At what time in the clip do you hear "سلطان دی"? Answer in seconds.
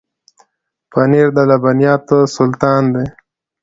2.35-3.05